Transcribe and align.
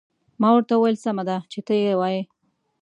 ما 0.41 0.49
ورته 0.53 0.73
وویل: 0.75 0.97
سمه 1.05 1.23
ده، 1.29 1.37
چې 1.51 1.59
ته 1.67 1.73
يې 1.81 1.93
وایې. 1.99 2.21